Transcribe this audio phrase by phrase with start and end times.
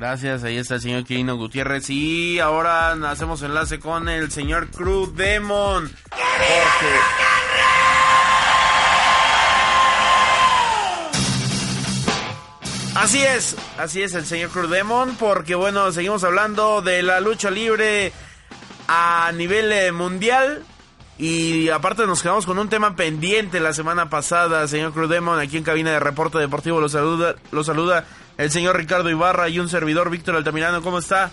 [0.00, 1.90] Gracias, ahí está el señor Quirino Gutiérrez.
[1.90, 5.92] Y ahora hacemos enlace con el señor Cruz Demon.
[12.94, 17.50] Así es, así es el señor Cruz Demon, porque bueno, seguimos hablando de la lucha
[17.50, 18.14] libre
[18.88, 20.64] a nivel eh, mundial.
[21.22, 25.58] Y aparte nos quedamos con un tema pendiente la semana pasada, señor Cruz Demon, aquí
[25.58, 28.06] en cabina de reporte deportivo lo saluda, lo saluda
[28.38, 30.80] el señor Ricardo Ibarra y un servidor Víctor Altamirano.
[30.80, 31.30] ¿Cómo está?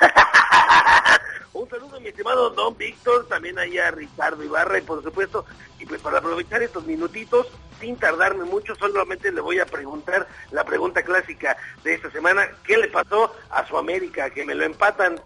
[1.52, 5.46] un saludo, mi estimado don Víctor, también ahí a Ricardo Ibarra y por supuesto,
[5.78, 7.46] y pues para aprovechar estos minutitos,
[7.78, 12.76] sin tardarme mucho, solamente le voy a preguntar la pregunta clásica de esta semana, ¿qué
[12.76, 14.30] le pasó a su América?
[14.30, 15.20] Que me lo empatan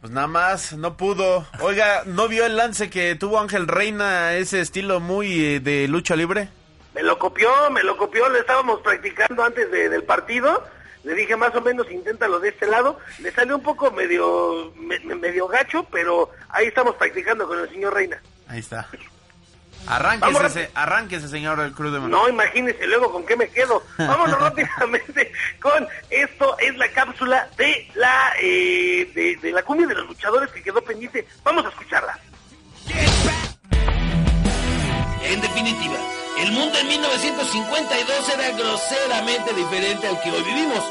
[0.00, 1.46] pues nada más, no pudo.
[1.60, 6.16] Oiga, ¿no vio el lance que tuvo Ángel Reina, ese estilo muy eh, de lucha
[6.16, 6.48] libre?
[6.94, 10.64] Me lo copió, me lo copió, lo estábamos practicando antes del partido.
[11.04, 12.98] Le dije más o menos inténtalo de este lado.
[13.20, 18.20] Le salió un poco medio, medio gacho, pero ahí estamos practicando con el señor Reina.
[18.48, 18.88] Ahí está.
[19.86, 23.82] Arránquese, arránquese, señor el Cruz de No, imagínese luego con qué me quedo.
[23.98, 26.56] Vámonos rápidamente con esto.
[26.58, 30.82] Es la cápsula de la eh, de, de, la cumbia de los luchadores que quedó
[30.82, 31.26] pendiente.
[31.42, 32.18] Vamos a escucharla.
[35.22, 35.96] En definitiva,
[36.40, 40.84] el mundo en 1952 era groseramente diferente al que hoy vivimos.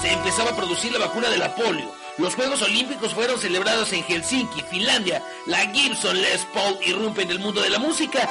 [0.00, 4.04] Se empezaba a producir la vacuna de la polio los Juegos Olímpicos fueron celebrados en
[4.04, 5.22] Helsinki, Finlandia.
[5.46, 8.28] La Gibson Les Paul irrumpe en el mundo de la música.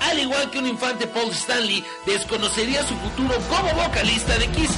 [0.00, 4.70] Al igual que un infante Paul Stanley, desconocería su futuro como vocalista de Kiss.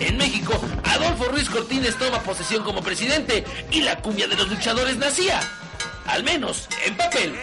[0.00, 4.96] En México, Adolfo Ruiz Cortines toma posesión como presidente y la cumbia de los luchadores
[4.96, 5.40] nacía.
[6.06, 7.38] Al menos en papel.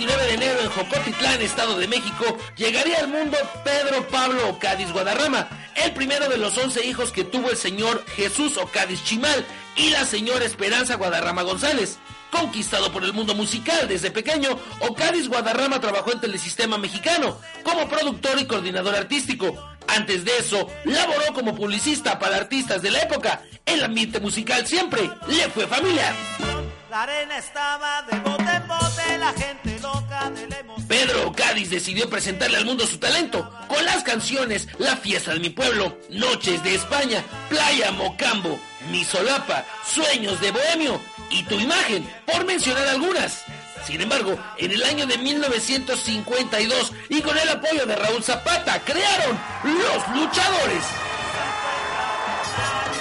[0.00, 2.24] 29 de enero en Jocotitlán, Estado de México,
[2.56, 7.50] llegaría al mundo Pedro Pablo Ocadis Guadarrama, el primero de los 11 hijos que tuvo
[7.50, 9.44] el señor Jesús Ocadis Chimal
[9.76, 11.98] y la señora Esperanza Guadarrama González.
[12.30, 14.58] Conquistado por el mundo musical desde pequeño,
[14.88, 19.54] Ocadis Guadarrama trabajó en Telesistema Mexicano como productor y coordinador artístico.
[19.86, 23.42] Antes de eso, laboró como publicista para artistas de la época.
[23.66, 26.14] El ambiente musical siempre le fue familiar.
[26.90, 28.60] La arena estaba de bote
[30.88, 35.50] Pedro Cádiz decidió presentarle al mundo su talento con las canciones La fiesta de mi
[35.50, 38.58] pueblo, Noches de España, Playa Mocambo,
[38.90, 41.00] Mi solapa, Sueños de Bohemio
[41.30, 43.44] y Tu imagen, por mencionar algunas.
[43.86, 49.38] Sin embargo, en el año de 1952 y con el apoyo de Raúl Zapata, crearon
[49.64, 50.84] Los Luchadores.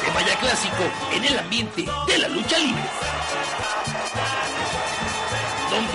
[0.05, 2.83] Tema ya clásico en el ambiente de la lucha libre.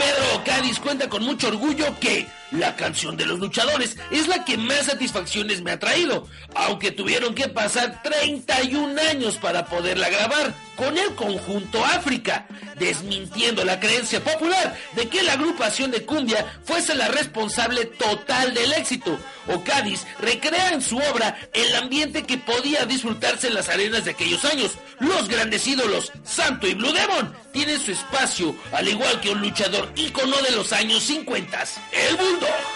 [0.05, 2.27] Pedro Cádiz cuenta con mucho orgullo que
[2.59, 7.35] la canción de los luchadores es la que más satisfacciones me ha traído, aunque tuvieron
[7.35, 12.47] que pasar 31 años para poderla grabar con el conjunto África,
[12.79, 18.73] desmintiendo la creencia popular de que la agrupación de cumbia fuese la responsable total del
[18.73, 19.19] éxito.
[19.65, 24.45] Cádiz recrea en su obra el ambiente que podía disfrutarse en las arenas de aquellos
[24.45, 24.73] años.
[25.01, 29.91] Los grandes ídolos, Santo y Blue Demon, tienen su espacio, al igual que un luchador
[29.97, 32.44] ícono de los años 50, el Bulldog.
[32.45, 32.74] O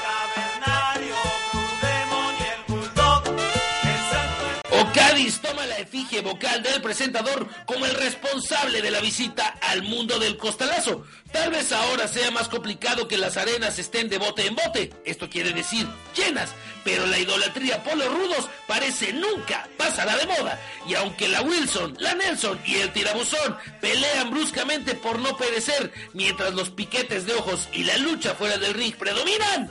[6.21, 11.05] vocal del presentador como el responsable de la visita al mundo del costalazo.
[11.33, 15.29] Tal vez ahora sea más complicado que las arenas estén de bote en bote, esto
[15.29, 15.87] quiere decir
[16.17, 16.51] llenas,
[16.85, 20.61] pero la idolatría por los rudos parece nunca pasará de moda.
[20.87, 26.55] Y aunque la Wilson, la Nelson y el tirabuzón pelean bruscamente por no perecer, mientras
[26.55, 29.71] los piquetes de ojos y la lucha fuera del ring predominan,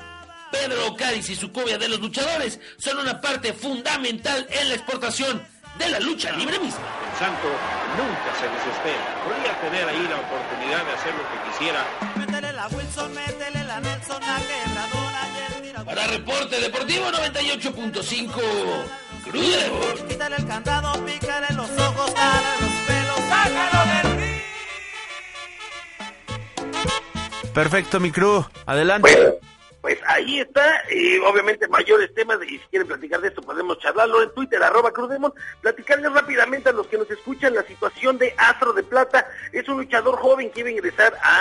[0.52, 5.46] Pedro Cádiz y su cobia de los luchadores son una parte fundamental en la exportación
[5.78, 6.86] de la lucha libre misma.
[7.12, 7.48] El santo
[7.98, 9.04] nunca se desespera.
[9.24, 11.86] Podría tener ahí la oportunidad de hacer lo que quisiera.
[12.16, 18.34] Métele la Wilson, métele la Nelson, la quebradora Para Reporte Deportivo 98.5,
[19.24, 24.44] Crudo Quítale el candado, pícale los ojos, dale los pelos, sácalo del río.
[27.54, 28.46] Perfecto, mi crew.
[28.66, 29.40] Adelante
[29.82, 34.24] pues ahí está, y obviamente mayores temas, y si quieren platicar de esto podemos charlarlo
[34.24, 38.74] en Twitter, arroba Crudemon, platicarles rápidamente a los que nos escuchan la situación de Astro
[38.74, 41.36] de Plata, es un luchador joven que iba a ingresar a